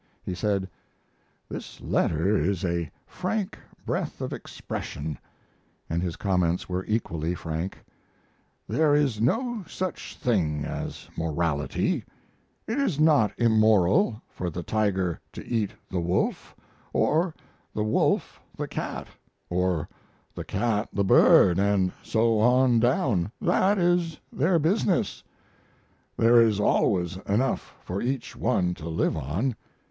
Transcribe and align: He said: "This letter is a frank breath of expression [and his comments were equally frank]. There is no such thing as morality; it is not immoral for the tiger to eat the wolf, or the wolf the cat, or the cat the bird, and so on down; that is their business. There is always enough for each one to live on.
He 0.23 0.33
said: 0.33 0.67
"This 1.47 1.79
letter 1.79 2.35
is 2.35 2.65
a 2.65 2.89
frank 3.05 3.59
breath 3.85 4.19
of 4.19 4.33
expression 4.33 5.19
[and 5.91 6.01
his 6.01 6.15
comments 6.15 6.67
were 6.67 6.83
equally 6.87 7.35
frank]. 7.35 7.77
There 8.67 8.95
is 8.95 9.21
no 9.21 9.63
such 9.67 10.15
thing 10.17 10.65
as 10.65 11.07
morality; 11.15 12.03
it 12.65 12.79
is 12.79 12.99
not 12.99 13.33
immoral 13.37 14.19
for 14.27 14.49
the 14.49 14.63
tiger 14.63 15.19
to 15.33 15.45
eat 15.45 15.69
the 15.91 15.99
wolf, 16.01 16.55
or 16.93 17.35
the 17.71 17.83
wolf 17.83 18.39
the 18.57 18.67
cat, 18.67 19.07
or 19.51 19.87
the 20.33 20.43
cat 20.43 20.89
the 20.91 21.03
bird, 21.03 21.59
and 21.59 21.91
so 22.01 22.39
on 22.39 22.79
down; 22.79 23.31
that 23.39 23.77
is 23.77 24.17
their 24.33 24.57
business. 24.57 25.23
There 26.17 26.41
is 26.41 26.59
always 26.59 27.17
enough 27.27 27.75
for 27.83 28.01
each 28.01 28.35
one 28.35 28.73
to 28.73 28.89
live 28.89 29.15
on. 29.15 29.55